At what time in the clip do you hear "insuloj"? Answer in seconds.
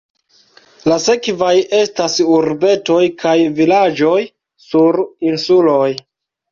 5.33-5.89